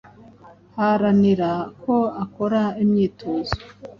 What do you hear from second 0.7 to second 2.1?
Haranira ko